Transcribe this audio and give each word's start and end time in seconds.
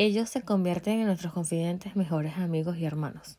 ellos 0.00 0.30
se 0.30 0.40
convierten 0.40 1.00
en 1.00 1.06
nuestros 1.08 1.34
confidentes, 1.34 1.94
mejores 1.94 2.38
amigos 2.38 2.78
y 2.78 2.86
hermanos. 2.86 3.36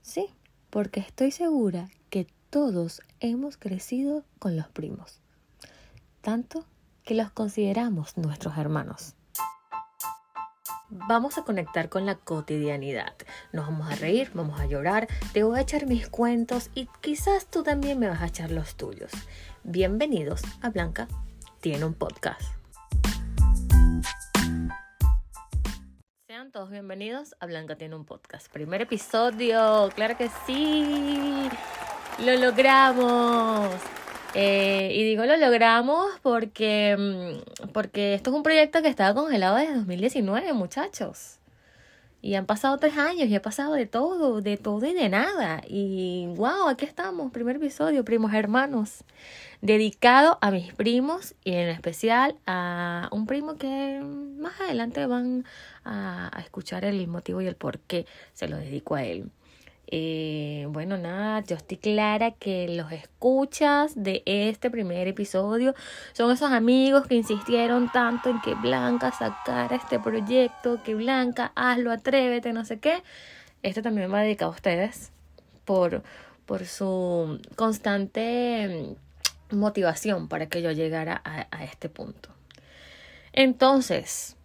Sí, 0.00 0.30
porque 0.70 1.00
estoy 1.00 1.30
segura 1.30 1.90
que 2.08 2.26
todos 2.48 3.02
hemos 3.20 3.58
crecido 3.58 4.24
con 4.38 4.56
los 4.56 4.66
primos, 4.68 5.20
tanto 6.22 6.64
que 7.02 7.14
los 7.14 7.30
consideramos 7.30 8.16
nuestros 8.16 8.56
hermanos. 8.56 9.14
Vamos 10.88 11.36
a 11.36 11.42
conectar 11.42 11.90
con 11.90 12.06
la 12.06 12.14
cotidianidad. 12.14 13.12
Nos 13.52 13.66
vamos 13.66 13.92
a 13.92 13.96
reír, 13.96 14.30
vamos 14.32 14.58
a 14.60 14.64
llorar, 14.64 15.06
te 15.34 15.42
voy 15.42 15.58
a 15.58 15.62
echar 15.62 15.86
mis 15.86 16.08
cuentos 16.08 16.70
y 16.74 16.88
quizás 17.02 17.44
tú 17.50 17.62
también 17.62 17.98
me 17.98 18.08
vas 18.08 18.22
a 18.22 18.28
echar 18.28 18.50
los 18.50 18.76
tuyos. 18.76 19.10
Bienvenidos 19.64 20.40
a 20.62 20.70
Blanca 20.70 21.08
tiene 21.60 21.84
un 21.84 21.92
podcast. 21.92 22.63
Todos 26.54 26.70
bienvenidos 26.70 27.34
a 27.40 27.46
Blanca 27.46 27.74
tiene 27.74 27.96
un 27.96 28.04
podcast. 28.04 28.46
Primer 28.48 28.80
episodio, 28.80 29.90
claro 29.92 30.16
que 30.16 30.30
sí. 30.46 31.48
Lo 32.24 32.36
logramos. 32.36 33.74
Eh, 34.34 34.92
y 34.94 35.02
digo 35.02 35.24
lo 35.24 35.36
logramos 35.36 36.12
porque, 36.22 36.94
mm, 36.96 37.70
porque 37.72 38.14
esto 38.14 38.30
es 38.30 38.36
un 38.36 38.44
proyecto 38.44 38.82
que 38.82 38.88
estaba 38.88 39.20
congelado 39.20 39.56
desde 39.56 39.74
2019, 39.74 40.52
muchachos. 40.52 41.40
Y 42.24 42.36
han 42.36 42.46
pasado 42.46 42.78
tres 42.78 42.96
años 42.96 43.28
y 43.28 43.34
ha 43.34 43.42
pasado 43.42 43.74
de 43.74 43.84
todo, 43.84 44.40
de 44.40 44.56
todo 44.56 44.86
y 44.86 44.94
de 44.94 45.10
nada. 45.10 45.60
Y 45.68 46.24
wow, 46.36 46.68
aquí 46.70 46.86
estamos, 46.86 47.30
primer 47.32 47.56
episodio, 47.56 48.02
primos 48.02 48.32
hermanos. 48.32 49.04
Dedicado 49.60 50.38
a 50.40 50.50
mis 50.50 50.72
primos 50.72 51.34
y 51.44 51.52
en 51.52 51.68
especial 51.68 52.38
a 52.46 53.10
un 53.12 53.26
primo 53.26 53.56
que 53.56 54.00
más 54.38 54.58
adelante 54.58 55.04
van 55.04 55.44
a, 55.84 56.30
escuchar 56.38 56.86
el 56.86 57.06
motivo 57.08 57.42
y 57.42 57.46
el 57.46 57.56
por 57.56 57.78
qué 57.80 58.06
se 58.32 58.48
lo 58.48 58.56
dedico 58.56 58.94
a 58.94 59.04
él. 59.04 59.30
Eh, 59.86 60.66
bueno, 60.70 60.96
nada, 60.96 61.40
yo 61.44 61.56
estoy 61.56 61.76
clara 61.76 62.32
que 62.32 62.68
los 62.68 62.90
escuchas 62.90 63.92
de 63.94 64.22
este 64.26 64.70
primer 64.70 65.06
episodio 65.08 65.74
son 66.12 66.32
esos 66.32 66.50
amigos 66.50 67.06
que 67.06 67.14
insistieron 67.14 67.90
tanto 67.92 68.30
en 68.30 68.40
que 68.40 68.54
Blanca 68.54 69.12
sacara 69.12 69.76
este 69.76 69.98
proyecto, 69.98 70.82
que 70.82 70.94
Blanca, 70.94 71.52
hazlo, 71.54 71.92
atrévete, 71.92 72.52
no 72.52 72.64
sé 72.64 72.78
qué. 72.80 73.02
Este 73.62 73.82
también 73.82 74.12
va 74.12 74.20
dedicado 74.20 74.52
a 74.52 74.54
ustedes 74.54 75.12
por, 75.64 76.02
por 76.46 76.66
su 76.66 77.40
constante 77.56 78.96
motivación 79.50 80.28
para 80.28 80.46
que 80.46 80.62
yo 80.62 80.72
llegara 80.72 81.22
a 81.24 81.64
este 81.64 81.88
punto. 81.88 82.30
Entonces, 83.32 84.36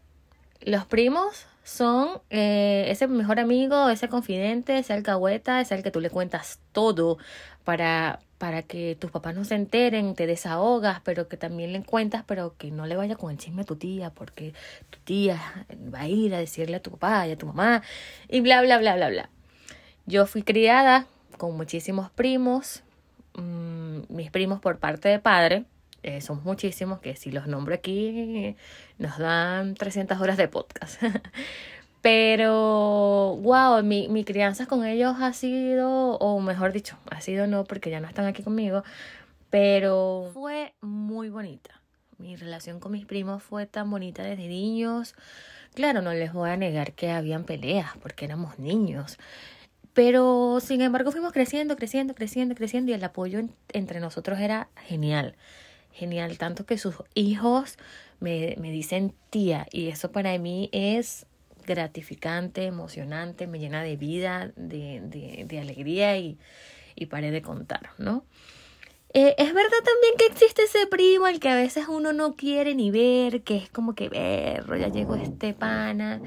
los 0.61 0.85
primos 0.85 1.48
son 1.63 2.21
eh, 2.29 2.85
ese 2.87 3.07
mejor 3.07 3.39
amigo, 3.39 3.89
ese 3.89 4.09
confidente, 4.09 4.79
ese 4.79 4.93
alcahueta, 4.93 5.61
es 5.61 5.71
el 5.71 5.83
que 5.83 5.91
tú 5.91 5.99
le 5.99 6.09
cuentas 6.09 6.59
todo 6.71 7.17
para, 7.63 8.19
para 8.37 8.63
que 8.63 8.97
tus 8.99 9.11
papás 9.11 9.35
no 9.35 9.45
se 9.45 9.55
enteren, 9.55 10.15
te 10.15 10.25
desahogas, 10.25 11.01
pero 11.01 11.27
que 11.27 11.37
también 11.37 11.73
le 11.73 11.83
cuentas, 11.83 12.23
pero 12.25 12.55
que 12.57 12.71
no 12.71 12.87
le 12.87 12.95
vaya 12.95 13.15
con 13.15 13.31
el 13.31 13.37
chisme 13.37 13.61
a 13.61 13.65
tu 13.65 13.75
tía, 13.75 14.09
porque 14.09 14.53
tu 14.89 14.99
tía 14.99 15.65
va 15.93 16.01
a 16.01 16.07
ir 16.07 16.33
a 16.33 16.39
decirle 16.39 16.77
a 16.77 16.81
tu 16.81 16.91
papá 16.91 17.27
y 17.27 17.31
a 17.31 17.37
tu 17.37 17.45
mamá, 17.45 17.83
y 18.27 18.41
bla, 18.41 18.61
bla, 18.61 18.79
bla, 18.79 18.95
bla, 18.95 19.09
bla. 19.09 19.29
Yo 20.05 20.25
fui 20.25 20.41
criada 20.41 21.05
con 21.37 21.55
muchísimos 21.55 22.09
primos, 22.09 22.81
mmm, 23.35 23.99
mis 24.09 24.31
primos 24.31 24.59
por 24.59 24.79
parte 24.79 25.09
de 25.09 25.19
padre, 25.19 25.65
eh, 26.03 26.21
son 26.21 26.41
muchísimos 26.43 26.99
que 26.99 27.15
si 27.15 27.31
los 27.31 27.47
nombro 27.47 27.75
aquí 27.75 28.55
nos 28.97 29.17
dan 29.17 29.75
300 29.75 30.19
horas 30.19 30.37
de 30.37 30.47
podcast. 30.47 31.01
Pero, 32.01 33.35
wow, 33.41 33.83
mi, 33.83 34.07
mi 34.07 34.23
crianza 34.23 34.65
con 34.67 34.85
ellos 34.85 35.17
ha 35.19 35.33
sido, 35.33 36.15
o 36.17 36.39
mejor 36.39 36.71
dicho, 36.71 36.97
ha 37.11 37.19
sido 37.19 37.45
no 37.45 37.65
porque 37.65 37.89
ya 37.89 37.99
no 37.99 38.07
están 38.07 38.25
aquí 38.25 38.41
conmigo, 38.41 38.83
pero 39.49 40.29
fue 40.33 40.73
muy 40.81 41.29
bonita. 41.29 41.81
Mi 42.17 42.35
relación 42.37 42.79
con 42.79 42.93
mis 42.93 43.05
primos 43.05 43.43
fue 43.43 43.65
tan 43.65 43.89
bonita 43.91 44.23
desde 44.23 44.47
niños. 44.47 45.15
Claro, 45.73 46.01
no 46.01 46.13
les 46.13 46.31
voy 46.31 46.49
a 46.49 46.57
negar 46.57 46.93
que 46.93 47.11
habían 47.11 47.43
peleas 47.43 47.91
porque 48.01 48.25
éramos 48.25 48.59
niños. 48.59 49.17
Pero, 49.93 50.59
sin 50.61 50.81
embargo, 50.81 51.11
fuimos 51.11 51.33
creciendo, 51.33 51.75
creciendo, 51.75 52.15
creciendo, 52.15 52.55
creciendo 52.55 52.91
y 52.91 52.93
el 52.93 53.03
apoyo 53.03 53.41
entre 53.73 53.99
nosotros 53.99 54.39
era 54.39 54.69
genial 54.87 55.35
genial, 55.91 56.37
tanto 56.37 56.65
que 56.65 56.77
sus 56.77 56.95
hijos 57.13 57.77
me, 58.19 58.55
me 58.59 58.71
dicen 58.71 59.13
tía 59.29 59.67
y 59.71 59.87
eso 59.87 60.11
para 60.11 60.37
mí 60.37 60.69
es 60.71 61.25
gratificante, 61.65 62.65
emocionante, 62.65 63.47
me 63.47 63.59
llena 63.59 63.83
de 63.83 63.95
vida, 63.95 64.51
de, 64.55 65.45
de, 65.45 65.59
alegría 65.59 66.17
y, 66.17 66.37
y 66.95 67.05
paré 67.05 67.31
de 67.31 67.41
contar, 67.41 67.91
¿no? 67.97 68.23
Eh, 69.13 69.35
es 69.37 69.53
verdad 69.53 69.77
también 69.83 70.13
que 70.17 70.25
existe 70.25 70.63
ese 70.63 70.85
primo 70.85 71.25
al 71.25 71.39
que 71.39 71.49
a 71.49 71.55
veces 71.55 71.87
uno 71.87 72.13
no 72.13 72.35
quiere 72.35 72.75
ni 72.75 72.91
ver, 72.91 73.41
que 73.43 73.57
es 73.57 73.69
como 73.69 73.95
que, 73.95 74.09
berro, 74.09 74.77
ya 74.77 74.89
llegó 74.89 75.15
este 75.15 75.53
pana, 75.53 76.21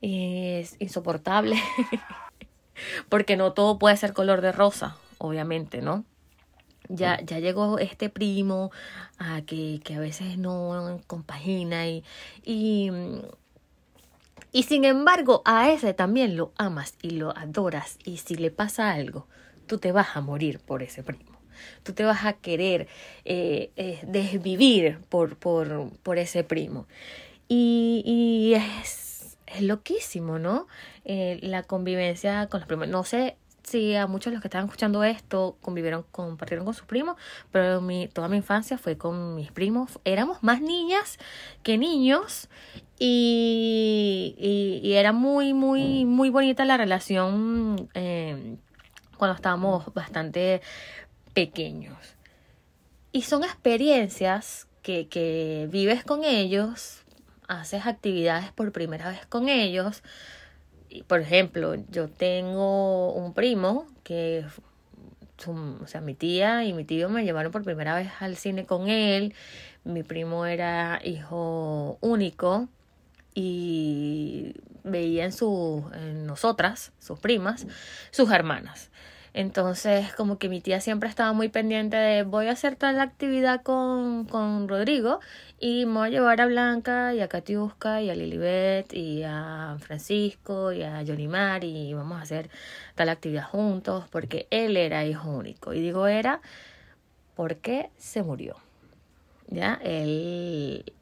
es 0.00 0.76
insoportable, 0.78 1.56
porque 3.08 3.36
no 3.36 3.52
todo 3.52 3.78
puede 3.78 3.96
ser 3.96 4.12
color 4.12 4.40
de 4.40 4.52
rosa, 4.52 4.96
obviamente, 5.18 5.82
¿no? 5.82 6.04
Ya, 6.88 7.20
ya 7.24 7.38
llegó 7.38 7.78
este 7.78 8.08
primo 8.08 8.70
a 9.18 9.42
que, 9.42 9.80
que 9.84 9.94
a 9.94 10.00
veces 10.00 10.38
no 10.38 11.00
compagina 11.06 11.86
y, 11.88 12.04
y, 12.44 12.90
y 14.52 14.62
sin 14.64 14.84
embargo 14.84 15.42
a 15.44 15.70
ese 15.70 15.94
también 15.94 16.36
lo 16.36 16.52
amas 16.56 16.94
y 17.02 17.10
lo 17.10 17.36
adoras 17.36 17.98
y 18.04 18.18
si 18.18 18.36
le 18.36 18.50
pasa 18.50 18.92
algo, 18.92 19.26
tú 19.66 19.78
te 19.78 19.92
vas 19.92 20.16
a 20.16 20.20
morir 20.20 20.60
por 20.60 20.82
ese 20.82 21.02
primo. 21.02 21.36
Tú 21.82 21.94
te 21.94 22.04
vas 22.04 22.24
a 22.24 22.34
querer 22.34 22.86
eh, 23.24 23.70
eh, 23.76 24.00
desvivir 24.06 24.98
por, 25.08 25.36
por, 25.36 25.90
por 26.02 26.18
ese 26.18 26.44
primo. 26.44 26.86
Y, 27.48 28.02
y 28.04 28.54
es, 28.54 29.38
es 29.46 29.62
loquísimo, 29.62 30.38
¿no? 30.38 30.66
Eh, 31.04 31.38
la 31.42 31.62
convivencia 31.62 32.48
con 32.48 32.60
los 32.60 32.66
primos. 32.66 32.88
No 32.88 33.04
sé 33.04 33.36
sí, 33.66 33.94
a 33.96 34.06
muchos 34.06 34.30
de 34.30 34.36
los 34.36 34.42
que 34.42 34.48
estaban 34.48 34.66
escuchando 34.66 35.02
esto 35.04 35.58
convivieron, 35.60 36.04
compartieron 36.12 36.64
con 36.64 36.74
sus 36.74 36.86
primos, 36.86 37.16
pero 37.50 37.82
toda 38.12 38.28
mi 38.28 38.36
infancia 38.36 38.78
fue 38.78 38.96
con 38.96 39.34
mis 39.34 39.50
primos. 39.50 39.98
Éramos 40.04 40.42
más 40.42 40.60
niñas 40.60 41.18
que 41.62 41.76
niños 41.76 42.48
y, 42.98 44.80
era 44.84 45.12
muy, 45.12 45.52
muy, 45.52 46.04
muy 46.04 46.30
bonita 46.30 46.64
la 46.64 46.76
relación 46.76 47.90
eh, 47.94 48.56
cuando 49.18 49.34
estábamos 49.34 49.92
bastante 49.92 50.62
pequeños. 51.34 51.96
Y 53.12 53.22
son 53.22 53.44
experiencias 53.44 54.68
que, 54.82 55.08
que 55.08 55.68
vives 55.70 56.04
con 56.04 56.24
ellos, 56.24 57.02
haces 57.48 57.86
actividades 57.86 58.52
por 58.52 58.72
primera 58.72 59.08
vez 59.10 59.26
con 59.26 59.48
ellos, 59.48 60.02
por 61.06 61.20
ejemplo, 61.20 61.74
yo 61.90 62.08
tengo 62.08 63.12
un 63.12 63.34
primo 63.34 63.86
que, 64.02 64.44
o 65.46 65.86
sea, 65.86 66.00
mi 66.00 66.14
tía 66.14 66.64
y 66.64 66.72
mi 66.72 66.84
tío 66.84 67.08
me 67.08 67.24
llevaron 67.24 67.52
por 67.52 67.64
primera 67.64 67.94
vez 67.94 68.10
al 68.20 68.36
cine 68.36 68.66
con 68.66 68.88
él. 68.88 69.34
Mi 69.84 70.02
primo 70.02 70.46
era 70.46 71.00
hijo 71.04 71.98
único 72.00 72.68
y 73.34 74.54
veía 74.82 75.24
en, 75.24 75.32
su, 75.32 75.88
en 75.94 76.26
nosotras, 76.26 76.92
sus 76.98 77.18
primas, 77.18 77.66
sus 78.10 78.30
hermanas. 78.30 78.90
Entonces, 79.36 80.14
como 80.14 80.38
que 80.38 80.48
mi 80.48 80.62
tía 80.62 80.80
siempre 80.80 81.10
estaba 81.10 81.34
muy 81.34 81.50
pendiente 81.50 81.94
de 81.94 82.22
voy 82.22 82.46
a 82.46 82.52
hacer 82.52 82.74
tal 82.74 82.98
actividad 82.98 83.62
con, 83.62 84.24
con 84.24 84.66
Rodrigo 84.66 85.20
y 85.60 85.84
me 85.84 85.92
voy 85.92 86.08
a 86.08 86.10
llevar 86.10 86.40
a 86.40 86.46
Blanca 86.46 87.12
y 87.12 87.20
a 87.20 87.28
Katiuska 87.28 88.00
y 88.00 88.08
a 88.08 88.14
Lilibet 88.14 88.94
y 88.94 89.24
a 89.24 89.76
Francisco 89.78 90.72
y 90.72 90.82
a 90.82 91.04
Mar 91.28 91.64
y 91.64 91.92
vamos 91.92 92.18
a 92.18 92.22
hacer 92.22 92.48
tal 92.94 93.10
actividad 93.10 93.44
juntos 93.46 94.06
porque 94.10 94.46
él 94.50 94.78
era 94.78 95.04
hijo 95.04 95.28
único. 95.28 95.74
Y 95.74 95.82
digo 95.82 96.06
era 96.06 96.40
porque 97.34 97.90
se 97.98 98.22
murió. 98.22 98.56
¿Ya? 99.48 99.78
Él... 99.82 100.94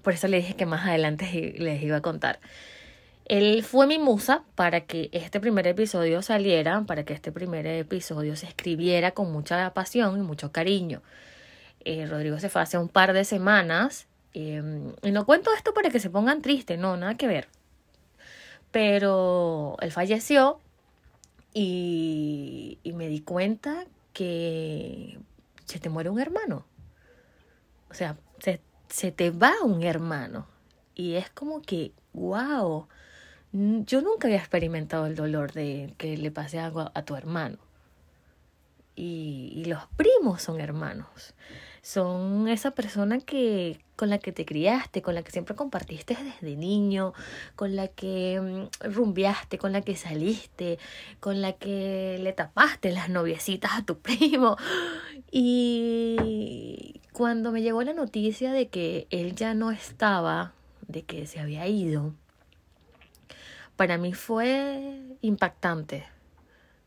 Por 0.00 0.12
eso 0.12 0.28
le 0.28 0.36
dije 0.36 0.54
que 0.54 0.64
más 0.64 0.86
adelante 0.86 1.56
les 1.58 1.82
iba 1.82 1.96
a 1.96 2.02
contar. 2.02 2.38
Él 3.26 3.62
fue 3.62 3.86
mi 3.86 3.98
musa 3.98 4.44
para 4.54 4.82
que 4.82 5.08
este 5.12 5.40
primer 5.40 5.66
episodio 5.66 6.20
saliera, 6.20 6.82
para 6.82 7.04
que 7.04 7.14
este 7.14 7.32
primer 7.32 7.66
episodio 7.66 8.36
se 8.36 8.46
escribiera 8.46 9.12
con 9.12 9.32
mucha 9.32 9.72
pasión 9.72 10.18
y 10.18 10.22
mucho 10.22 10.52
cariño. 10.52 11.02
Eh, 11.84 12.06
Rodrigo 12.06 12.38
se 12.38 12.48
fue 12.50 12.62
hace 12.62 12.76
un 12.76 12.88
par 12.88 13.12
de 13.12 13.24
semanas. 13.24 14.06
Em, 14.34 14.92
y 15.02 15.10
no 15.10 15.24
cuento 15.24 15.54
esto 15.54 15.72
para 15.72 15.90
que 15.90 16.00
se 16.00 16.10
pongan 16.10 16.42
tristes, 16.42 16.78
no, 16.78 16.96
nada 16.96 17.14
que 17.14 17.26
ver. 17.26 17.48
Pero 18.70 19.76
él 19.80 19.92
falleció 19.92 20.60
y, 21.54 22.78
y 22.82 22.92
me 22.92 23.08
di 23.08 23.20
cuenta 23.20 23.86
que 24.12 25.18
se 25.64 25.78
te 25.78 25.88
muere 25.88 26.10
un 26.10 26.20
hermano. 26.20 26.66
O 27.90 27.94
sea, 27.94 28.16
se, 28.40 28.60
se 28.88 29.12
te 29.12 29.30
va 29.30 29.54
un 29.62 29.82
hermano. 29.82 30.46
Y 30.94 31.14
es 31.14 31.30
como 31.30 31.62
que 31.62 31.92
wow, 32.14 32.88
yo 33.54 34.02
nunca 34.02 34.26
había 34.26 34.38
experimentado 34.38 35.06
el 35.06 35.14
dolor 35.14 35.52
de 35.52 35.94
que 35.96 36.16
le 36.16 36.32
pase 36.32 36.58
algo 36.58 36.90
a, 36.92 37.02
tu 37.04 37.14
hermano. 37.14 37.58
Y, 38.96 39.52
y, 39.54 39.64
los 39.66 39.86
primos 39.96 40.42
son 40.42 40.60
hermanos. 40.60 41.34
Son 41.80 42.48
esa 42.48 42.72
persona 42.72 43.20
que 43.20 43.78
con 43.94 44.10
la 44.10 44.18
que 44.18 44.32
te 44.32 44.44
criaste, 44.44 45.02
con 45.02 45.14
la 45.14 45.22
que 45.22 45.30
siempre 45.30 45.54
compartiste 45.54 46.16
desde 46.16 46.56
niño, 46.56 47.12
con 47.54 47.76
la 47.76 47.86
que 47.86 48.40
mm, 48.40 48.92
rumbeaste, 48.92 49.58
con 49.58 49.70
la 49.72 49.82
que 49.82 49.94
saliste, 49.94 50.80
con 51.20 51.40
la 51.40 51.52
que 51.52 52.18
le 52.20 52.32
tapaste 52.32 52.90
las 52.90 53.08
noviecitas 53.08 53.72
a 53.74 53.84
tu 53.84 53.98
primo. 53.98 54.56
Y 55.30 57.00
cuando 57.12 57.52
me 57.52 57.62
llegó 57.62 57.82
la 57.84 57.92
noticia 57.92 58.52
de 58.52 58.66
que 58.66 59.06
él 59.10 59.36
ya 59.36 59.54
no 59.54 59.70
estaba, 59.70 60.54
de 60.88 61.02
que 61.02 61.26
se 61.26 61.38
había 61.38 61.68
ido, 61.68 62.14
para 63.76 63.98
mí 63.98 64.12
fue 64.12 65.16
impactante. 65.20 66.04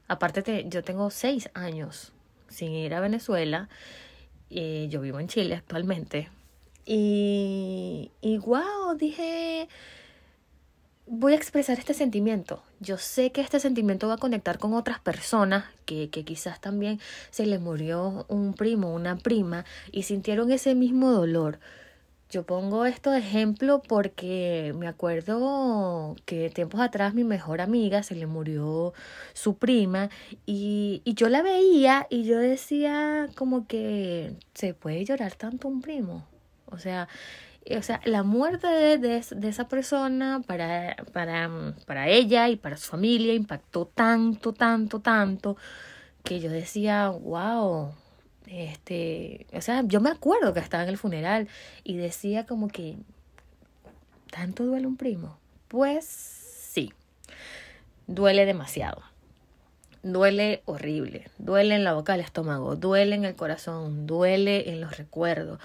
Aparte, 0.07 0.65
yo 0.69 0.83
tengo 0.83 1.09
seis 1.09 1.49
años 1.53 2.13
sin 2.47 2.71
ir 2.71 2.93
a 2.93 2.99
Venezuela. 2.99 3.69
Eh, 4.49 4.87
yo 4.89 5.01
vivo 5.01 5.19
en 5.19 5.27
Chile 5.27 5.55
actualmente. 5.55 6.29
Y, 6.85 8.11
y 8.21 8.37
wow, 8.37 8.95
dije, 8.97 9.67
voy 11.05 11.33
a 11.33 11.35
expresar 11.35 11.77
este 11.77 11.93
sentimiento. 11.93 12.63
Yo 12.79 12.97
sé 12.97 13.33
que 13.33 13.41
este 13.41 13.59
sentimiento 13.59 14.07
va 14.07 14.13
a 14.13 14.19
conectar 14.19 14.57
con 14.57 14.73
otras 14.73 14.99
personas 14.99 15.65
que, 15.85 16.09
que 16.09 16.23
quizás 16.23 16.61
también 16.61 17.01
se 17.29 17.45
les 17.45 17.59
murió 17.59 18.25
un 18.29 18.53
primo, 18.53 18.93
una 18.93 19.17
prima 19.17 19.65
y 19.91 20.03
sintieron 20.03 20.51
ese 20.51 20.75
mismo 20.75 21.11
dolor. 21.11 21.59
Yo 22.29 22.43
pongo 22.45 22.85
esto 22.85 23.11
de 23.11 23.19
ejemplo 23.19 23.81
porque 23.87 24.73
me 24.77 24.87
acuerdo 24.87 26.15
que 26.25 26.49
tiempos 26.49 26.81
atrás 26.81 27.13
mi 27.13 27.23
mejor 27.23 27.61
amiga 27.61 28.03
se 28.03 28.15
le 28.15 28.25
murió 28.27 28.93
su 29.33 29.57
prima 29.57 30.09
y, 30.45 31.01
y 31.05 31.13
yo 31.13 31.29
la 31.29 31.41
veía 31.41 32.05
y 32.09 32.25
yo 32.25 32.37
decía 32.37 33.29
como 33.35 33.65
que 33.65 34.35
se 34.53 34.73
puede 34.73 35.05
llorar 35.05 35.35
tanto 35.35 35.69
un 35.69 35.81
primo. 35.81 36.25
O 36.65 36.77
sea, 36.79 37.07
o 37.77 37.81
sea, 37.81 38.01
la 38.05 38.23
muerte 38.23 38.67
de, 38.67 38.97
de, 38.97 39.23
de, 39.35 39.47
esa 39.49 39.67
persona 39.67 40.41
para, 40.45 40.95
para, 41.13 41.49
para 41.85 42.07
ella 42.09 42.49
y 42.49 42.55
para 42.57 42.77
su 42.77 42.89
familia 42.91 43.33
impactó 43.33 43.85
tanto, 43.85 44.53
tanto, 44.53 44.99
tanto, 44.99 45.57
que 46.23 46.39
yo 46.39 46.49
decía, 46.49 47.09
wow, 47.09 47.93
este, 48.47 49.45
o 49.53 49.61
sea, 49.61 49.83
yo 49.85 50.01
me 50.01 50.09
acuerdo 50.09 50.53
que 50.53 50.59
estaba 50.59 50.83
en 50.83 50.89
el 50.89 50.97
funeral 50.97 51.47
y 51.83 51.97
decía 51.97 52.45
como 52.45 52.67
que, 52.67 52.95
¿tanto 54.31 54.65
duele 54.65 54.87
un 54.87 54.97
primo? 54.97 55.37
Pues 55.67 56.05
sí, 56.05 56.93
duele 58.07 58.45
demasiado. 58.45 59.01
Duele 60.03 60.61
horrible, 60.65 61.25
duele 61.37 61.75
en 61.75 61.83
la 61.83 61.93
boca 61.93 62.13
del 62.13 62.21
estómago, 62.21 62.75
duele 62.75 63.15
en 63.15 63.25
el 63.25 63.35
corazón, 63.35 64.07
duele 64.07 64.69
en 64.69 64.79
los 64.79 64.95
recuerdos, 64.95 65.59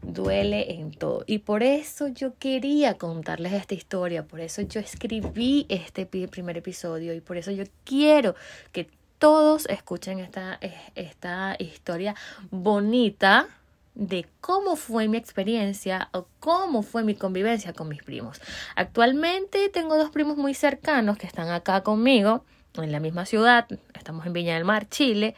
duele 0.00 0.74
en 0.74 0.92
todo. 0.92 1.24
Y 1.26 1.38
por 1.38 1.62
eso 1.62 2.08
yo 2.08 2.34
quería 2.38 2.94
contarles 2.94 3.52
esta 3.52 3.74
historia, 3.74 4.22
por 4.22 4.40
eso 4.40 4.62
yo 4.62 4.80
escribí 4.80 5.66
este 5.68 6.06
primer 6.06 6.56
episodio 6.56 7.12
y 7.14 7.20
por 7.20 7.36
eso 7.36 7.50
yo 7.50 7.64
quiero 7.84 8.34
que 8.72 8.88
todos 9.18 9.66
escuchen 9.66 10.18
esta, 10.18 10.58
esta 10.94 11.56
historia 11.58 12.14
bonita 12.50 13.48
de 13.94 14.26
cómo 14.40 14.76
fue 14.76 15.08
mi 15.08 15.16
experiencia 15.16 16.08
o 16.12 16.26
cómo 16.40 16.82
fue 16.82 17.04
mi 17.04 17.14
convivencia 17.14 17.72
con 17.72 17.88
mis 17.88 18.02
primos. 18.02 18.40
Actualmente 18.76 19.68
tengo 19.68 19.96
dos 19.96 20.10
primos 20.10 20.36
muy 20.36 20.54
cercanos 20.54 21.16
que 21.16 21.26
están 21.26 21.48
acá 21.50 21.82
conmigo, 21.82 22.44
en 22.76 22.90
la 22.90 22.98
misma 22.98 23.24
ciudad, 23.24 23.66
estamos 23.94 24.26
en 24.26 24.32
Viña 24.32 24.54
del 24.54 24.64
Mar, 24.64 24.88
Chile, 24.88 25.36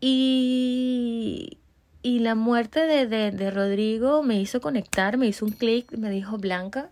y, 0.00 1.58
y 2.02 2.20
la 2.20 2.36
muerte 2.36 2.80
de, 2.86 3.06
de, 3.06 3.32
de 3.32 3.50
Rodrigo 3.50 4.22
me 4.22 4.40
hizo 4.40 4.60
conectar, 4.60 5.16
me 5.16 5.26
hizo 5.26 5.44
un 5.44 5.50
clic, 5.50 5.90
me 5.96 6.10
dijo 6.10 6.38
Blanca, 6.38 6.90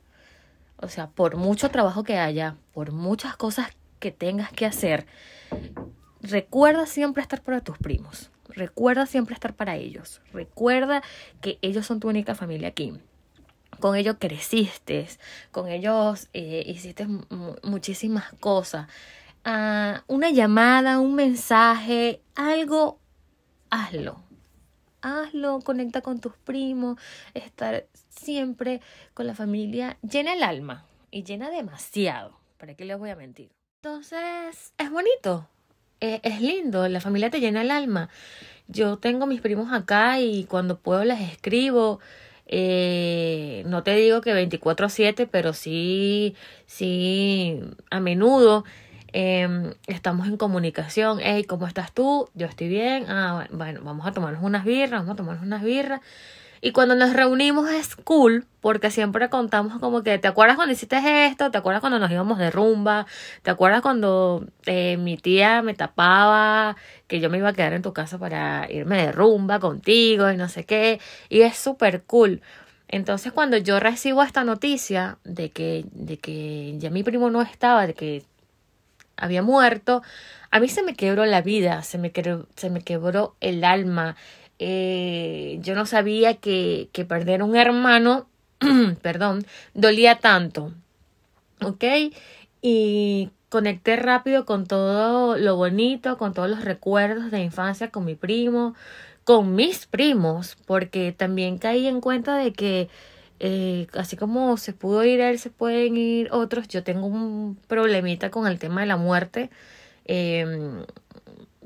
o 0.78 0.88
sea, 0.88 1.06
por 1.06 1.36
mucho 1.36 1.70
trabajo 1.70 2.02
que 2.02 2.18
haya, 2.18 2.56
por 2.72 2.90
muchas 2.90 3.36
cosas 3.36 3.68
que 4.00 4.10
tengas 4.10 4.50
que 4.50 4.66
hacer, 4.66 5.06
recuerda 6.20 6.86
siempre 6.86 7.22
estar 7.22 7.42
para 7.42 7.60
tus 7.60 7.78
primos. 7.78 8.30
Recuerda 8.48 9.06
siempre 9.06 9.34
estar 9.34 9.54
para 9.54 9.76
ellos. 9.76 10.20
Recuerda 10.32 11.02
que 11.40 11.58
ellos 11.62 11.86
son 11.86 12.00
tu 12.00 12.08
única 12.08 12.34
familia 12.34 12.68
aquí. 12.68 12.92
Con 13.80 13.96
ellos 13.96 14.16
creciste, 14.18 15.08
con 15.50 15.68
ellos 15.68 16.28
eh, 16.32 16.62
hiciste 16.66 17.06
muchísimas 17.62 18.32
cosas. 18.34 18.88
Ah, 19.44 20.04
una 20.06 20.30
llamada, 20.30 21.00
un 21.00 21.14
mensaje, 21.14 22.20
algo, 22.34 22.98
hazlo. 23.70 24.22
Hazlo, 25.00 25.58
conecta 25.60 26.00
con 26.00 26.20
tus 26.20 26.36
primos, 26.36 26.96
estar 27.34 27.86
siempre 28.08 28.80
con 29.14 29.26
la 29.26 29.34
familia. 29.34 29.98
Llena 30.02 30.34
el 30.34 30.44
alma 30.44 30.86
y 31.10 31.24
llena 31.24 31.50
demasiado. 31.50 32.38
¿Para 32.56 32.74
qué 32.74 32.84
les 32.84 32.98
voy 32.98 33.10
a 33.10 33.16
mentir? 33.16 33.50
Entonces, 33.84 34.72
es 34.78 34.90
bonito, 34.92 35.48
eh, 36.00 36.20
es 36.22 36.40
lindo, 36.40 36.86
la 36.86 37.00
familia 37.00 37.30
te 37.30 37.40
llena 37.40 37.62
el 37.62 37.70
alma. 37.72 38.10
Yo 38.68 38.98
tengo 38.98 39.26
mis 39.26 39.40
primos 39.40 39.72
acá 39.72 40.20
y 40.20 40.44
cuando 40.44 40.78
puedo 40.78 41.04
les 41.04 41.20
escribo. 41.20 41.98
Eh, 42.46 43.64
no 43.66 43.82
te 43.82 43.96
digo 43.96 44.20
que 44.20 44.34
24/7, 44.34 45.26
pero 45.26 45.52
sí, 45.52 46.36
sí, 46.66 47.60
a 47.90 47.98
menudo 47.98 48.64
em, 49.12 49.74
estamos 49.88 50.28
en 50.28 50.36
comunicación. 50.36 51.18
Hey, 51.20 51.42
¿cómo 51.42 51.66
estás 51.66 51.92
tú? 51.92 52.28
Yo 52.34 52.46
estoy 52.46 52.68
bien. 52.68 53.06
Ah, 53.08 53.48
bueno, 53.50 53.80
vamos 53.82 54.06
a 54.06 54.12
tomarnos 54.12 54.44
unas 54.44 54.64
birras, 54.64 55.00
vamos 55.00 55.14
a 55.14 55.16
tomarnos 55.16 55.44
unas 55.44 55.62
birras. 55.64 56.00
Y 56.64 56.70
cuando 56.70 56.94
nos 56.94 57.12
reunimos 57.12 57.68
es 57.68 57.96
cool, 57.96 58.46
porque 58.60 58.92
siempre 58.92 59.28
contamos 59.28 59.80
como 59.80 60.04
que, 60.04 60.16
¿te 60.18 60.28
acuerdas 60.28 60.54
cuando 60.54 60.72
hiciste 60.72 61.26
esto? 61.26 61.50
¿Te 61.50 61.58
acuerdas 61.58 61.80
cuando 61.80 61.98
nos 61.98 62.08
íbamos 62.08 62.38
de 62.38 62.52
rumba? 62.52 63.04
¿Te 63.42 63.50
acuerdas 63.50 63.82
cuando 63.82 64.46
eh, 64.66 64.96
mi 64.96 65.16
tía 65.16 65.60
me 65.62 65.74
tapaba 65.74 66.76
que 67.08 67.18
yo 67.18 67.30
me 67.30 67.38
iba 67.38 67.48
a 67.48 67.52
quedar 67.52 67.72
en 67.72 67.82
tu 67.82 67.92
casa 67.92 68.16
para 68.16 68.70
irme 68.70 68.96
de 69.04 69.10
rumba 69.10 69.58
contigo 69.58 70.30
y 70.30 70.36
no 70.36 70.48
sé 70.48 70.64
qué? 70.64 71.00
Y 71.28 71.40
es 71.40 71.56
súper 71.56 72.04
cool. 72.04 72.40
Entonces 72.86 73.32
cuando 73.32 73.56
yo 73.56 73.80
recibo 73.80 74.22
esta 74.22 74.44
noticia 74.44 75.18
de 75.24 75.50
que, 75.50 75.84
de 75.90 76.18
que 76.18 76.78
ya 76.78 76.90
mi 76.90 77.02
primo 77.02 77.28
no 77.28 77.42
estaba, 77.42 77.88
de 77.88 77.94
que 77.94 78.22
había 79.16 79.42
muerto, 79.42 80.02
a 80.52 80.60
mí 80.60 80.68
se 80.68 80.82
me 80.84 80.94
quebró 80.94 81.24
la 81.26 81.42
vida, 81.42 81.82
se 81.82 81.98
me 81.98 82.12
quebró, 82.12 82.46
se 82.54 82.70
me 82.70 82.82
quebró 82.82 83.34
el 83.40 83.64
alma, 83.64 84.16
eh, 84.64 85.58
yo 85.60 85.74
no 85.74 85.86
sabía 85.86 86.34
que, 86.34 86.88
perder 87.08 87.42
un 87.42 87.56
hermano, 87.56 88.28
perdón, 89.02 89.44
dolía 89.74 90.18
tanto. 90.20 90.72
¿Ok? 91.64 91.84
Y 92.60 93.30
conecté 93.48 93.96
rápido 93.96 94.46
con 94.46 94.66
todo 94.66 95.36
lo 95.36 95.56
bonito, 95.56 96.16
con 96.16 96.32
todos 96.32 96.48
los 96.48 96.64
recuerdos 96.64 97.32
de 97.32 97.40
infancia 97.40 97.90
con 97.90 98.04
mi 98.04 98.14
primo, 98.14 98.76
con 99.24 99.56
mis 99.56 99.86
primos, 99.86 100.56
porque 100.64 101.10
también 101.10 101.58
caí 101.58 101.88
en 101.88 102.00
cuenta 102.00 102.36
de 102.36 102.52
que 102.52 102.88
eh, 103.40 103.88
así 103.94 104.16
como 104.16 104.56
se 104.58 104.72
pudo 104.72 105.04
ir 105.04 105.20
él, 105.20 105.40
se 105.40 105.50
pueden 105.50 105.96
ir 105.96 106.28
otros. 106.30 106.68
Yo 106.68 106.84
tengo 106.84 107.06
un 107.06 107.58
problemita 107.66 108.30
con 108.30 108.46
el 108.46 108.60
tema 108.60 108.82
de 108.82 108.86
la 108.86 108.96
muerte. 108.96 109.50
Eh, 110.04 110.84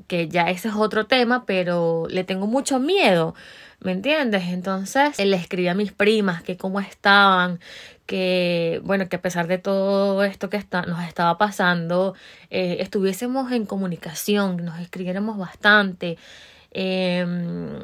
que 0.07 0.27
ya 0.29 0.49
ese 0.49 0.69
es 0.69 0.75
otro 0.75 1.05
tema, 1.05 1.45
pero 1.45 2.07
le 2.09 2.23
tengo 2.23 2.47
mucho 2.47 2.79
miedo, 2.79 3.35
¿me 3.79 3.91
entiendes? 3.91 4.45
Entonces 4.47 5.17
le 5.19 5.35
escribí 5.35 5.67
a 5.67 5.75
mis 5.75 5.91
primas 5.91 6.41
que 6.43 6.57
cómo 6.57 6.79
estaban, 6.79 7.59
que 8.05 8.81
bueno, 8.83 9.09
que 9.09 9.17
a 9.17 9.21
pesar 9.21 9.47
de 9.47 9.57
todo 9.57 10.23
esto 10.23 10.49
que 10.49 10.57
está, 10.57 10.83
nos 10.83 11.03
estaba 11.03 11.37
pasando, 11.37 12.15
eh, 12.49 12.77
estuviésemos 12.79 13.51
en 13.51 13.65
comunicación, 13.65 14.63
nos 14.65 14.79
escribiéramos 14.79 15.37
bastante, 15.37 16.17
em, 16.71 17.79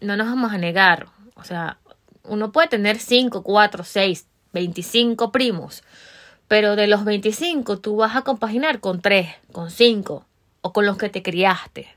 no 0.00 0.16
nos 0.16 0.26
vamos 0.26 0.52
a 0.52 0.58
negar, 0.58 1.08
o 1.34 1.44
sea, 1.44 1.78
uno 2.24 2.52
puede 2.52 2.68
tener 2.68 2.98
5, 2.98 3.42
4, 3.42 3.84
6, 3.84 4.26
25 4.52 5.32
primos, 5.32 5.82
pero 6.48 6.76
de 6.76 6.86
los 6.86 7.04
25 7.04 7.78
tú 7.78 7.96
vas 7.96 8.16
a 8.16 8.22
compaginar 8.22 8.80
con 8.80 9.00
3, 9.00 9.28
con 9.52 9.70
5, 9.70 10.24
o 10.62 10.72
con 10.72 10.86
los 10.86 10.96
que 10.96 11.10
te 11.10 11.22
criaste. 11.22 11.88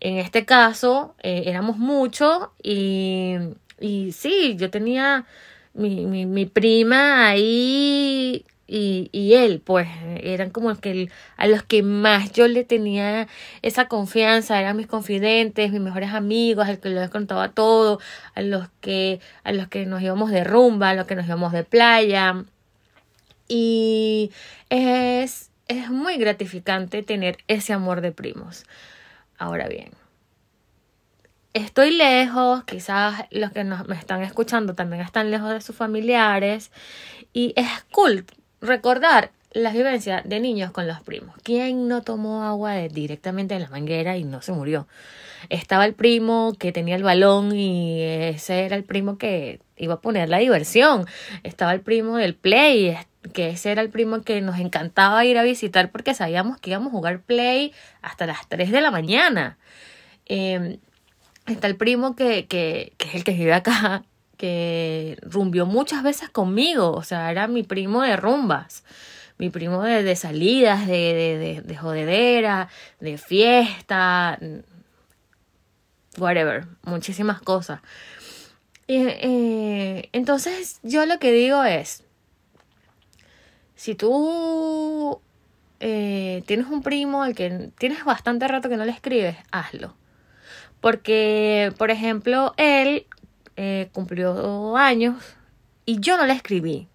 En 0.00 0.18
este 0.18 0.44
caso 0.44 1.14
eh, 1.22 1.44
éramos 1.46 1.78
muchos 1.78 2.48
y, 2.62 3.36
y 3.80 4.12
sí, 4.12 4.56
yo 4.58 4.70
tenía 4.70 5.26
mi, 5.74 6.06
mi, 6.06 6.26
mi 6.26 6.46
prima 6.46 7.28
ahí 7.28 8.44
y, 8.70 9.08
y, 9.12 9.34
él, 9.34 9.62
pues 9.64 9.88
eran 10.22 10.50
como 10.50 10.74
que 10.76 11.08
a 11.38 11.46
los 11.46 11.62
que 11.62 11.82
más 11.82 12.32
yo 12.32 12.46
le 12.48 12.64
tenía 12.64 13.26
esa 13.62 13.88
confianza, 13.88 14.60
eran 14.60 14.76
mis 14.76 14.86
confidentes, 14.86 15.72
mis 15.72 15.80
mejores 15.80 16.12
amigos, 16.12 16.68
al 16.68 16.78
que 16.78 16.90
les 16.90 17.08
contaba 17.08 17.52
todo, 17.52 17.98
a 18.34 18.42
los 18.42 18.68
que, 18.82 19.20
a 19.42 19.52
los 19.52 19.68
que 19.68 19.86
nos 19.86 20.02
íbamos 20.02 20.30
de 20.30 20.44
rumba, 20.44 20.90
a 20.90 20.94
los 20.94 21.06
que 21.06 21.14
nos 21.16 21.26
íbamos 21.26 21.52
de 21.52 21.64
playa, 21.64 22.44
Y 23.48 24.30
es, 24.70 25.47
es 25.68 25.90
muy 25.90 26.16
gratificante 26.16 27.02
tener 27.02 27.38
ese 27.46 27.72
amor 27.72 28.00
de 28.00 28.12
primos. 28.12 28.64
Ahora 29.38 29.68
bien, 29.68 29.90
estoy 31.52 31.90
lejos, 31.92 32.64
quizás 32.64 33.24
los 33.30 33.52
que 33.52 33.64
me 33.64 33.94
están 33.94 34.22
escuchando 34.22 34.74
también 34.74 35.02
están 35.02 35.30
lejos 35.30 35.52
de 35.52 35.60
sus 35.60 35.76
familiares 35.76 36.72
y 37.32 37.52
es 37.56 37.68
cool 37.92 38.24
recordar 38.60 39.30
las 39.52 39.74
vivencias 39.74 40.28
de 40.28 40.40
niños 40.40 40.72
con 40.72 40.86
los 40.86 41.00
primos. 41.02 41.34
¿Quién 41.42 41.88
no 41.88 42.02
tomó 42.02 42.44
agua 42.44 42.76
directamente 42.88 43.54
de 43.54 43.60
la 43.60 43.68
manguera 43.68 44.16
y 44.16 44.24
no 44.24 44.42
se 44.42 44.52
murió? 44.52 44.86
Estaba 45.48 45.86
el 45.86 45.94
primo 45.94 46.54
que 46.58 46.72
tenía 46.72 46.96
el 46.96 47.02
balón 47.02 47.54
y 47.54 48.02
ese 48.02 48.64
era 48.64 48.76
el 48.76 48.84
primo 48.84 49.18
que 49.18 49.60
iba 49.76 49.94
a 49.94 50.00
poner 50.00 50.28
la 50.28 50.38
diversión. 50.38 51.06
Estaba 51.44 51.72
el 51.72 51.80
primo 51.80 52.16
del 52.16 52.34
play, 52.34 52.96
que 53.32 53.50
ese 53.50 53.72
era 53.72 53.82
el 53.82 53.90
primo 53.90 54.22
que 54.22 54.40
nos 54.40 54.58
encantaba 54.58 55.24
ir 55.24 55.38
a 55.38 55.42
visitar 55.42 55.90
porque 55.90 56.14
sabíamos 56.14 56.58
que 56.58 56.70
íbamos 56.70 56.88
a 56.88 56.96
jugar 56.96 57.20
play 57.20 57.72
hasta 58.02 58.26
las 58.26 58.48
3 58.48 58.70
de 58.70 58.80
la 58.80 58.90
mañana. 58.90 59.58
Em, 60.26 60.78
está 61.46 61.66
el 61.66 61.76
primo 61.76 62.16
que, 62.16 62.46
que, 62.46 62.92
que 62.98 63.08
es 63.08 63.14
el 63.14 63.24
que 63.24 63.32
vive 63.32 63.54
acá, 63.54 64.04
que 64.36 65.18
rumbió 65.22 65.66
muchas 65.66 66.02
veces 66.02 66.28
conmigo, 66.30 66.92
o 66.92 67.02
sea, 67.02 67.30
era 67.30 67.46
mi 67.48 67.62
primo 67.62 68.02
de 68.02 68.16
rumbas 68.16 68.84
mi 69.38 69.50
primo 69.50 69.82
de, 69.82 70.16
salidas, 70.16 70.86
de, 70.86 71.62
de, 71.64 71.76
jodedera, 71.76 72.68
de 73.00 73.18
fiesta, 73.18 74.38
whatever, 76.18 76.66
muchísimas 76.82 77.40
cosas. 77.40 77.80
Eh, 78.88 80.08
entonces 80.12 80.80
yo 80.82 81.06
lo 81.06 81.18
que 81.18 81.30
digo 81.30 81.62
es, 81.62 82.02
si 83.78 83.94
tú 83.94 85.20
eh, 85.78 86.42
tienes 86.46 86.66
un 86.66 86.82
primo 86.82 87.22
al 87.22 87.36
que 87.36 87.70
tienes 87.78 88.04
bastante 88.04 88.48
rato 88.48 88.68
que 88.68 88.76
no 88.76 88.84
le 88.84 88.90
escribes, 88.90 89.36
hazlo. 89.52 89.94
Porque, 90.80 91.72
por 91.78 91.92
ejemplo, 91.92 92.54
él 92.56 93.06
eh, 93.54 93.88
cumplió 93.92 94.76
años 94.76 95.22
y 95.84 96.00
yo 96.00 96.16
no 96.16 96.26
le 96.26 96.32
escribí. 96.32 96.88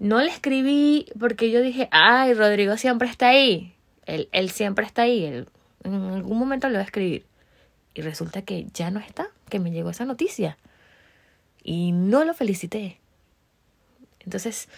No 0.00 0.20
le 0.20 0.30
escribí 0.30 1.06
porque 1.16 1.52
yo 1.52 1.62
dije, 1.62 1.88
ay, 1.92 2.34
Rodrigo 2.34 2.76
siempre 2.76 3.08
está 3.08 3.28
ahí. 3.28 3.76
Él, 4.04 4.28
él 4.32 4.50
siempre 4.50 4.84
está 4.84 5.02
ahí. 5.02 5.46
En 5.84 5.94
algún 5.94 6.40
momento 6.40 6.68
le 6.68 6.74
va 6.74 6.80
a 6.80 6.86
escribir. 6.86 7.24
Y 7.94 8.02
resulta 8.02 8.42
que 8.42 8.66
ya 8.74 8.90
no 8.90 8.98
está, 8.98 9.28
que 9.48 9.60
me 9.60 9.70
llegó 9.70 9.90
esa 9.90 10.06
noticia. 10.06 10.58
Y 11.62 11.92
no 11.92 12.24
lo 12.24 12.34
felicité. 12.34 12.98
Entonces, 14.18 14.68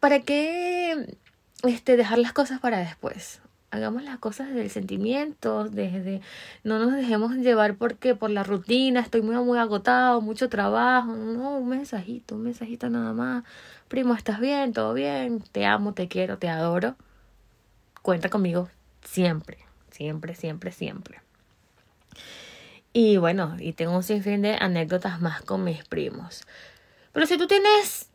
¿para 0.00 0.20
qué 0.20 1.16
este, 1.64 1.96
dejar 1.96 2.18
las 2.18 2.32
cosas 2.32 2.60
para 2.60 2.78
después? 2.78 3.40
hagamos 3.70 4.02
las 4.02 4.18
cosas 4.18 4.54
del 4.54 4.70
sentimiento, 4.70 5.68
desde 5.68 6.20
no 6.64 6.78
nos 6.78 6.94
dejemos 6.94 7.34
llevar 7.34 7.76
porque 7.76 8.14
por 8.14 8.30
la 8.30 8.42
rutina 8.42 9.00
estoy 9.00 9.22
muy 9.22 9.36
muy 9.36 9.58
agotado, 9.58 10.20
mucho 10.20 10.48
trabajo, 10.48 11.12
no, 11.12 11.58
un 11.58 11.68
mensajito, 11.68 12.36
un 12.36 12.44
mensajito 12.44 12.88
nada 12.88 13.12
más. 13.12 13.44
Primo, 13.88 14.14
¿estás 14.14 14.40
bien? 14.40 14.72
¿Todo 14.72 14.94
bien? 14.94 15.42
Te 15.52 15.66
amo, 15.66 15.92
te 15.94 16.08
quiero, 16.08 16.38
te 16.38 16.48
adoro. 16.48 16.96
Cuenta 18.02 18.28
conmigo 18.30 18.68
siempre, 19.04 19.58
siempre, 19.90 20.34
siempre, 20.34 20.72
siempre. 20.72 21.20
Y 22.92 23.18
bueno, 23.18 23.56
y 23.58 23.74
tengo 23.74 23.94
un 23.94 24.02
sinfín 24.02 24.42
de 24.42 24.54
anécdotas 24.54 25.20
más 25.20 25.42
con 25.42 25.62
mis 25.62 25.84
primos. 25.84 26.42
Pero 27.12 27.26
si 27.26 27.36
tú 27.36 27.46
tienes 27.46 28.08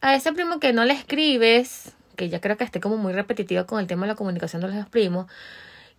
a 0.00 0.14
ese 0.14 0.32
primo 0.32 0.60
que 0.60 0.72
no 0.72 0.84
le 0.84 0.94
escribes, 0.94 1.92
que 2.16 2.28
ya 2.28 2.40
creo 2.40 2.56
que 2.56 2.64
esté 2.64 2.80
como 2.80 2.96
muy 2.96 3.12
repetitiva 3.12 3.64
con 3.64 3.80
el 3.80 3.86
tema 3.86 4.02
de 4.02 4.12
la 4.12 4.16
comunicación 4.16 4.62
de 4.62 4.68
los 4.68 4.88
primos, 4.88 5.26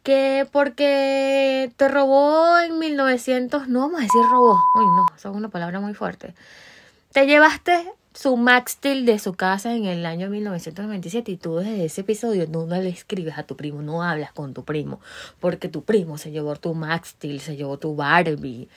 que 0.04 0.48
porque 0.52 1.72
te 1.76 1.88
robó 1.88 2.60
en 2.60 2.80
1900, 2.80 3.68
no 3.68 3.82
vamos 3.82 4.00
a 4.00 4.04
decir 4.04 4.22
robó, 4.30 4.54
uy 4.76 4.86
no, 4.86 5.06
esa 5.16 5.30
es 5.30 5.36
una 5.36 5.50
palabra 5.50 5.80
muy 5.80 5.94
fuerte, 5.94 6.34
te 7.12 7.26
llevaste 7.26 7.92
su 8.18 8.36
Max 8.36 8.72
Steel 8.72 9.06
de 9.06 9.20
su 9.20 9.36
casa 9.36 9.76
en 9.76 9.86
el 9.86 10.04
año 10.06 10.28
1997 10.30 11.32
y 11.32 11.38
tú 11.38 11.58
desde 11.58 11.86
ese 11.86 12.02
episodio 12.02 12.48
no, 12.48 12.66
le 12.66 12.90
escribes 12.90 13.38
a 13.38 13.44
tu 13.44 13.56
primo, 13.56 13.84
no 13.84 14.02
hablas 14.02 14.32
con 14.32 14.56
tu 14.56 14.64
primo, 14.64 15.00
porque 15.40 15.70
tu 15.70 15.84
primo 15.84 16.18
se 16.18 16.32
llevó 16.32 16.56
tu 16.56 16.74
Max 16.74 17.10
Steel, 17.10 17.42
se 17.42 17.56
llevó 17.56 17.78
tu 17.78 17.96
Barbie, 17.96 18.70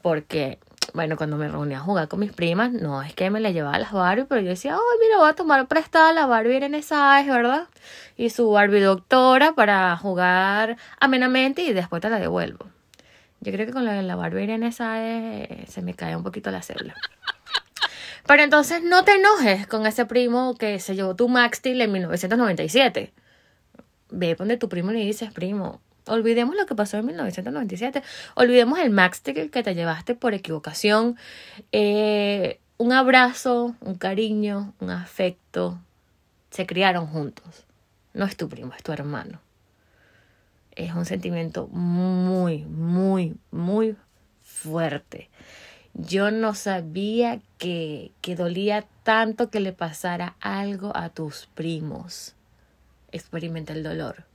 porque 0.00 0.58
bueno, 0.94 1.16
cuando 1.16 1.36
me 1.36 1.48
reuní 1.48 1.74
a 1.74 1.80
jugar 1.80 2.08
con 2.08 2.20
mis 2.20 2.32
primas, 2.32 2.72
no 2.72 3.02
es 3.02 3.14
que 3.14 3.30
me 3.30 3.40
le 3.40 3.52
llevaba 3.52 3.78
las 3.78 3.92
Barbie, 3.92 4.24
pero 4.24 4.40
yo 4.40 4.48
decía, 4.48 4.74
ay, 4.74 4.98
mira, 5.00 5.18
voy 5.18 5.28
a 5.28 5.34
tomar 5.34 5.66
prestada 5.66 6.12
la 6.12 6.26
Barbie 6.26 6.56
en 6.56 6.74
esa 6.74 7.22
¿verdad? 7.22 7.68
Y 8.16 8.30
su 8.30 8.50
Barbie 8.50 8.80
doctora 8.80 9.52
para 9.52 9.96
jugar 9.96 10.76
amenamente 11.00 11.62
y 11.62 11.72
después 11.72 12.02
te 12.02 12.10
la 12.10 12.18
devuelvo. 12.18 12.66
Yo 13.40 13.52
creo 13.52 13.66
que 13.66 13.72
con 13.72 13.84
la, 13.84 14.00
la 14.02 14.16
Barbie 14.16 14.50
en 14.50 14.62
esa 14.62 14.96
se 15.66 15.82
me 15.82 15.94
cae 15.94 16.16
un 16.16 16.22
poquito 16.22 16.50
la 16.50 16.62
célula. 16.62 16.94
Pero 18.26 18.42
entonces 18.42 18.82
no 18.82 19.04
te 19.04 19.14
enojes 19.14 19.66
con 19.66 19.86
ese 19.86 20.04
primo 20.04 20.56
que 20.56 20.80
se 20.80 20.96
llevó 20.96 21.14
tu 21.14 21.28
Max 21.28 21.58
Steel 21.58 21.80
en 21.80 21.92
1997. 21.92 23.12
Ve 24.10 24.34
donde 24.34 24.56
tu 24.56 24.68
primo 24.68 24.90
le 24.90 25.00
dices, 25.00 25.32
primo, 25.32 25.80
Olvidemos 26.06 26.54
lo 26.54 26.66
que 26.66 26.74
pasó 26.74 26.98
en 26.98 27.06
1997. 27.06 28.02
Olvidemos 28.36 28.78
el 28.78 28.90
Max 28.90 29.22
Ticket 29.22 29.50
que 29.50 29.62
te 29.62 29.74
llevaste 29.74 30.14
por 30.14 30.34
equivocación. 30.34 31.16
Eh, 31.72 32.60
un 32.78 32.92
abrazo, 32.92 33.74
un 33.80 33.96
cariño, 33.96 34.74
un 34.80 34.90
afecto. 34.90 35.80
Se 36.50 36.66
criaron 36.66 37.06
juntos. 37.06 37.66
No 38.14 38.24
es 38.24 38.36
tu 38.36 38.48
primo, 38.48 38.72
es 38.76 38.82
tu 38.82 38.92
hermano. 38.92 39.40
Es 40.76 40.94
un 40.94 41.06
sentimiento 41.06 41.66
muy, 41.68 42.64
muy, 42.66 43.34
muy 43.50 43.96
fuerte. 44.42 45.28
Yo 45.94 46.30
no 46.30 46.54
sabía 46.54 47.40
que, 47.58 48.12
que 48.20 48.36
dolía 48.36 48.86
tanto 49.02 49.50
que 49.50 49.60
le 49.60 49.72
pasara 49.72 50.36
algo 50.40 50.94
a 50.94 51.08
tus 51.08 51.46
primos. 51.54 52.34
Experimenta 53.10 53.72
el 53.72 53.82
dolor. 53.82 54.25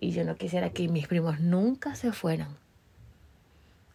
Y 0.00 0.12
yo 0.12 0.24
no 0.24 0.36
quisiera 0.36 0.70
que 0.70 0.88
mis 0.88 1.06
primos 1.06 1.40
nunca 1.40 1.94
se 1.94 2.10
fueran, 2.12 2.56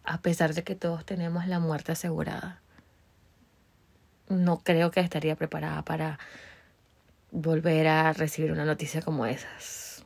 a 0.04 0.22
pesar 0.22 0.54
de 0.54 0.62
que 0.62 0.76
todos 0.76 1.04
tenemos 1.04 1.48
la 1.48 1.58
muerte 1.58 1.92
asegurada. 1.92 2.62
No 4.28 4.58
creo 4.60 4.92
que 4.92 5.00
estaría 5.00 5.34
preparada 5.34 5.84
para 5.84 6.20
volver 7.32 7.88
a 7.88 8.12
recibir 8.12 8.52
una 8.52 8.64
noticia 8.64 9.02
como 9.02 9.26
esas. 9.26 10.04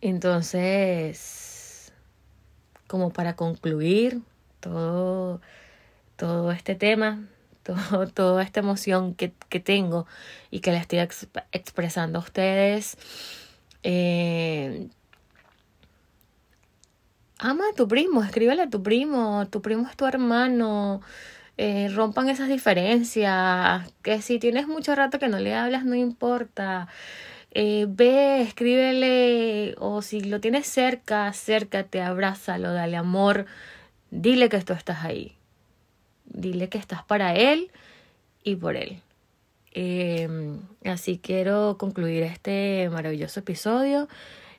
Entonces, 0.00 1.92
como 2.88 3.12
para 3.12 3.36
concluir 3.36 4.22
todo, 4.58 5.40
todo 6.16 6.50
este 6.50 6.74
tema, 6.74 7.28
todo, 7.62 8.08
toda 8.08 8.42
esta 8.42 8.58
emoción 8.58 9.14
que, 9.14 9.32
que 9.48 9.60
tengo 9.60 10.06
y 10.50 10.60
que 10.60 10.72
la 10.72 10.78
estoy 10.78 10.98
expresando 11.52 12.18
a 12.18 12.22
ustedes, 12.22 12.98
eh, 13.82 14.88
ama 17.38 17.64
a 17.70 17.74
tu 17.74 17.88
primo, 17.88 18.22
escríbele 18.22 18.62
a 18.62 18.70
tu 18.70 18.82
primo, 18.82 19.46
tu 19.48 19.62
primo 19.62 19.88
es 19.88 19.96
tu 19.96 20.06
hermano. 20.06 21.00
Eh, 21.58 21.88
rompan 21.94 22.28
esas 22.28 22.48
diferencias, 22.48 23.92
que 24.02 24.22
si 24.22 24.38
tienes 24.38 24.66
mucho 24.68 24.94
rato 24.94 25.18
que 25.18 25.28
no 25.28 25.38
le 25.38 25.54
hablas, 25.54 25.84
no 25.84 25.94
importa. 25.94 26.88
Eh, 27.52 27.86
ve, 27.88 28.42
escríbele, 28.42 29.74
o 29.78 30.02
si 30.02 30.22
lo 30.22 30.40
tienes 30.40 30.66
cerca, 30.66 31.26
acércate, 31.26 32.00
abrázalo, 32.00 32.72
dale 32.72 32.96
amor, 32.96 33.46
dile 34.10 34.48
que 34.48 34.60
tú 34.62 34.72
estás 34.72 35.04
ahí. 35.04 35.36
Dile 36.24 36.68
que 36.68 36.78
estás 36.78 37.04
para 37.04 37.34
él 37.34 37.70
y 38.42 38.56
por 38.56 38.76
él. 38.76 39.02
Eh, 39.74 40.28
así 40.84 41.18
quiero 41.18 41.76
concluir 41.78 42.22
este 42.22 42.88
maravilloso 42.90 43.40
episodio. 43.40 44.08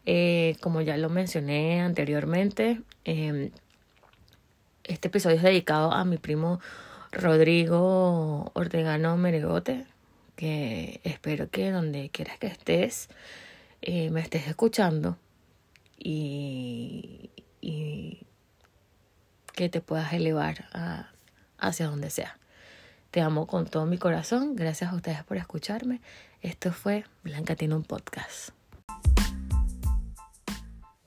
Eh, 0.05 0.57
como 0.59 0.81
ya 0.81 0.97
lo 0.97 1.09
mencioné 1.09 1.81
anteriormente, 1.81 2.81
eh, 3.05 3.51
este 4.83 5.07
episodio 5.07 5.37
es 5.37 5.43
dedicado 5.43 5.93
a 5.93 6.03
mi 6.03 6.17
primo 6.17 6.59
Rodrigo 7.11 8.51
Ortegano 8.53 9.15
Meregote, 9.15 9.85
que 10.35 10.99
espero 11.03 11.49
que 11.49 11.71
donde 11.71 12.09
quieras 12.09 12.37
que 12.37 12.47
estés, 12.47 13.07
eh, 13.81 14.09
me 14.09 14.19
estés 14.19 14.47
escuchando 14.47 15.17
y, 15.97 17.29
que 19.53 19.69
te 19.69 19.81
puedas 19.81 20.11
elevar 20.13 20.65
hacia 21.59 21.85
donde 21.85 22.09
sea. 22.09 22.37
Te 23.13 23.21
amo 23.21 23.45
con 23.45 23.67
todo 23.67 23.85
mi 23.85 23.99
corazón. 23.99 24.55
Gracias 24.55 24.91
a 24.91 24.95
ustedes 24.95 25.23
por 25.23 25.37
escucharme. 25.37 26.01
Esto 26.41 26.71
fue 26.71 27.05
Blanca 27.23 27.55
tiene 27.55 27.75
un 27.75 27.83
podcast. 27.83 28.49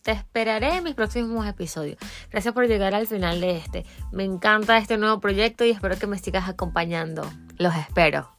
Te 0.04 0.12
esperaré 0.12 0.76
en 0.76 0.84
mis 0.84 0.94
próximos 0.94 1.44
episodios. 1.48 1.98
Gracias 2.30 2.54
por 2.54 2.68
llegar 2.68 2.94
al 2.94 3.08
final 3.08 3.40
de 3.40 3.56
este. 3.56 3.84
Me 4.12 4.22
encanta 4.22 4.78
este 4.78 4.98
nuevo 4.98 5.18
proyecto 5.18 5.64
y 5.64 5.70
espero 5.70 5.98
que 5.98 6.06
me 6.06 6.16
sigas 6.18 6.48
acompañando. 6.48 7.28
Los 7.58 7.74
espero. 7.74 8.35